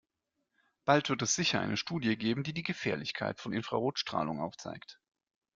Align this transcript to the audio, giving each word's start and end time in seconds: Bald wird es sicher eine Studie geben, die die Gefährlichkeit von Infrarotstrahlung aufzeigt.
Bald 0.83 1.09
wird 1.09 1.21
es 1.21 1.35
sicher 1.35 1.59
eine 1.61 1.77
Studie 1.77 2.17
geben, 2.17 2.41
die 2.41 2.53
die 2.55 2.63
Gefährlichkeit 2.63 3.39
von 3.39 3.53
Infrarotstrahlung 3.53 4.39
aufzeigt. 4.41 4.99